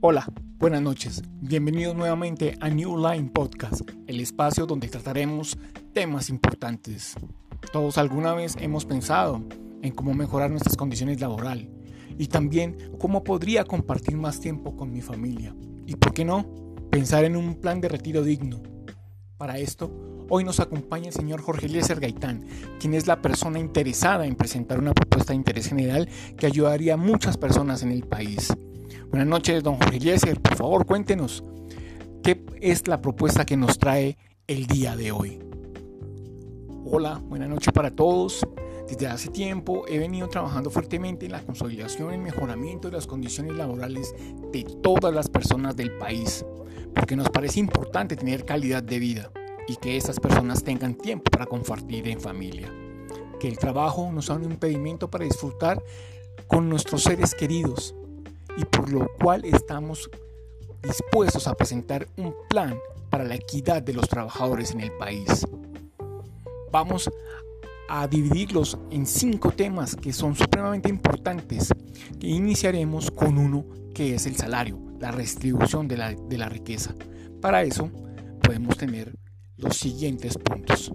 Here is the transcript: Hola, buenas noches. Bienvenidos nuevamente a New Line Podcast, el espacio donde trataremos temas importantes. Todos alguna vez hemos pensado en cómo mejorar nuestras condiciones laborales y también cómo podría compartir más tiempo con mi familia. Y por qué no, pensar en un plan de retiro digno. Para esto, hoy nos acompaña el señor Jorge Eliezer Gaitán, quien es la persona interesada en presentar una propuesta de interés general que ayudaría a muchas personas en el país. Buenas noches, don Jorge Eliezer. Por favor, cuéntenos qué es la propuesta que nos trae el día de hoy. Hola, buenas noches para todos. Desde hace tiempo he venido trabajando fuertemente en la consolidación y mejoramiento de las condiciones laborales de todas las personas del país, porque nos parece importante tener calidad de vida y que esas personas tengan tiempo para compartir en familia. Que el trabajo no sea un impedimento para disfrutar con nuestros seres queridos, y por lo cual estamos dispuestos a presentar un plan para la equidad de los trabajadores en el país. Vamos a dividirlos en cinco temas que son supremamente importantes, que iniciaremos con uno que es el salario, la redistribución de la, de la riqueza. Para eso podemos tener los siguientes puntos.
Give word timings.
Hola, 0.00 0.32
buenas 0.58 0.80
noches. 0.80 1.24
Bienvenidos 1.40 1.96
nuevamente 1.96 2.56
a 2.60 2.68
New 2.68 2.96
Line 2.98 3.30
Podcast, 3.34 3.80
el 4.06 4.20
espacio 4.20 4.64
donde 4.64 4.86
trataremos 4.86 5.58
temas 5.92 6.30
importantes. 6.30 7.16
Todos 7.72 7.98
alguna 7.98 8.32
vez 8.32 8.54
hemos 8.60 8.84
pensado 8.84 9.42
en 9.82 9.92
cómo 9.92 10.14
mejorar 10.14 10.52
nuestras 10.52 10.76
condiciones 10.76 11.20
laborales 11.20 11.68
y 12.16 12.28
también 12.28 12.76
cómo 13.00 13.24
podría 13.24 13.64
compartir 13.64 14.16
más 14.16 14.38
tiempo 14.38 14.76
con 14.76 14.92
mi 14.92 15.00
familia. 15.00 15.52
Y 15.84 15.96
por 15.96 16.14
qué 16.14 16.24
no, 16.24 16.46
pensar 16.92 17.24
en 17.24 17.34
un 17.34 17.56
plan 17.56 17.80
de 17.80 17.88
retiro 17.88 18.22
digno. 18.22 18.62
Para 19.36 19.58
esto, 19.58 19.90
hoy 20.28 20.44
nos 20.44 20.60
acompaña 20.60 21.08
el 21.08 21.12
señor 21.12 21.40
Jorge 21.40 21.66
Eliezer 21.66 21.98
Gaitán, 21.98 22.46
quien 22.78 22.94
es 22.94 23.08
la 23.08 23.20
persona 23.20 23.58
interesada 23.58 24.26
en 24.26 24.36
presentar 24.36 24.78
una 24.78 24.94
propuesta 24.94 25.32
de 25.32 25.38
interés 25.38 25.66
general 25.66 26.08
que 26.36 26.46
ayudaría 26.46 26.94
a 26.94 26.96
muchas 26.96 27.36
personas 27.36 27.82
en 27.82 27.90
el 27.90 28.04
país. 28.04 28.52
Buenas 29.06 29.26
noches, 29.26 29.62
don 29.62 29.76
Jorge 29.76 29.96
Eliezer. 29.96 30.40
Por 30.40 30.54
favor, 30.56 30.84
cuéntenos 30.84 31.42
qué 32.22 32.44
es 32.60 32.86
la 32.88 33.00
propuesta 33.00 33.46
que 33.46 33.56
nos 33.56 33.78
trae 33.78 34.18
el 34.46 34.66
día 34.66 34.96
de 34.96 35.12
hoy. 35.12 35.38
Hola, 36.84 37.20
buenas 37.24 37.48
noches 37.48 37.72
para 37.72 37.90
todos. 37.90 38.46
Desde 38.88 39.06
hace 39.06 39.28
tiempo 39.28 39.84
he 39.88 39.98
venido 39.98 40.28
trabajando 40.28 40.70
fuertemente 40.70 41.26
en 41.26 41.32
la 41.32 41.42
consolidación 41.42 42.14
y 42.14 42.18
mejoramiento 42.18 42.88
de 42.88 42.96
las 42.96 43.06
condiciones 43.06 43.56
laborales 43.56 44.14
de 44.52 44.64
todas 44.82 45.12
las 45.12 45.28
personas 45.28 45.76
del 45.76 45.96
país, 45.98 46.44
porque 46.94 47.16
nos 47.16 47.28
parece 47.30 47.60
importante 47.60 48.16
tener 48.16 48.44
calidad 48.44 48.82
de 48.82 48.98
vida 48.98 49.30
y 49.66 49.76
que 49.76 49.96
esas 49.96 50.18
personas 50.20 50.64
tengan 50.64 50.94
tiempo 50.94 51.30
para 51.30 51.46
compartir 51.46 52.08
en 52.08 52.20
familia. 52.20 52.72
Que 53.38 53.48
el 53.48 53.58
trabajo 53.58 54.10
no 54.12 54.22
sea 54.22 54.36
un 54.36 54.44
impedimento 54.44 55.10
para 55.10 55.24
disfrutar 55.24 55.82
con 56.46 56.68
nuestros 56.68 57.02
seres 57.02 57.34
queridos, 57.34 57.94
y 58.58 58.64
por 58.64 58.90
lo 58.90 59.08
cual 59.22 59.44
estamos 59.44 60.10
dispuestos 60.82 61.46
a 61.46 61.54
presentar 61.54 62.08
un 62.16 62.34
plan 62.48 62.76
para 63.08 63.24
la 63.24 63.36
equidad 63.36 63.82
de 63.82 63.92
los 63.92 64.08
trabajadores 64.08 64.72
en 64.72 64.80
el 64.80 64.92
país. 64.92 65.46
Vamos 66.72 67.08
a 67.88 68.06
dividirlos 68.08 68.76
en 68.90 69.06
cinco 69.06 69.52
temas 69.52 69.96
que 69.96 70.12
son 70.12 70.34
supremamente 70.34 70.90
importantes, 70.90 71.72
que 72.20 72.26
iniciaremos 72.26 73.10
con 73.10 73.38
uno 73.38 73.64
que 73.94 74.14
es 74.14 74.26
el 74.26 74.36
salario, 74.36 74.78
la 74.98 75.12
redistribución 75.12 75.88
de 75.88 75.96
la, 75.96 76.12
de 76.12 76.38
la 76.38 76.48
riqueza. 76.48 76.94
Para 77.40 77.62
eso 77.62 77.90
podemos 78.42 78.76
tener 78.76 79.16
los 79.56 79.76
siguientes 79.76 80.36
puntos. 80.36 80.92